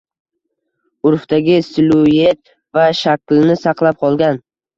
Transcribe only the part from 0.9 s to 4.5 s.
Urfdagi siluyet va shaklni saqlab qolgan.